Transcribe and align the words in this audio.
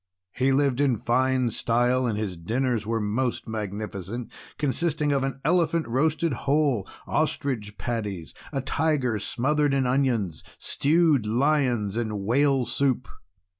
He 0.33 0.51
lived 0.51 0.81
in 0.81 0.97
fine 0.97 1.51
style, 1.51 2.07
and 2.07 2.17
his 2.17 2.35
dinners 2.35 2.87
were 2.87 2.99
most 2.99 3.47
magnificent, 3.47 4.31
consisting 4.57 5.11
of 5.11 5.23
an 5.23 5.39
elephant 5.45 5.87
roasted 5.87 6.33
whole, 6.33 6.87
ostrich 7.05 7.77
patties, 7.77 8.33
a 8.51 8.61
tiger 8.61 9.19
smothered 9.19 9.75
in 9.75 9.85
onions, 9.85 10.43
stewed 10.57 11.27
lions, 11.27 11.95
and 11.97 12.21
whale 12.21 12.65
soup. 12.65 13.07